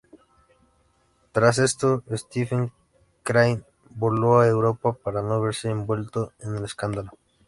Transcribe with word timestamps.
Tras 1.31 1.59
esto, 1.59 2.01
Stephen 2.13 2.71
Crane 3.21 3.61
voló 3.91 4.39
a 4.39 4.47
Europa 4.47 4.93
para 4.93 5.21
no 5.21 5.39
verse 5.39 5.69
envuelto 5.69 6.33
en 6.39 6.55
el 6.55 6.63
escándalo. 6.65 7.11